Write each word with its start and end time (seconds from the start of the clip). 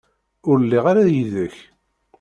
Ur 0.49 0.57
lliɣ 0.63 0.85
ara 0.91 1.03
yid-k. 1.15 1.55